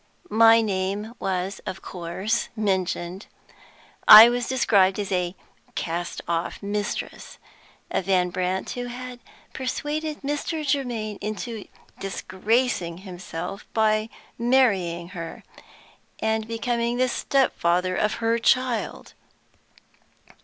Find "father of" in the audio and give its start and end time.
17.59-18.13